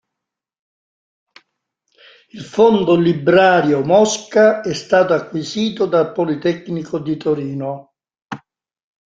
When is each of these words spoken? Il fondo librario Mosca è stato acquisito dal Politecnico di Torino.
Il 2.31 2.41
fondo 2.41 2.95
librario 2.95 3.83
Mosca 3.85 4.61
è 4.63 4.73
stato 4.73 5.13
acquisito 5.13 5.85
dal 5.85 6.11
Politecnico 6.11 6.97
di 6.97 7.17
Torino. 7.17 7.93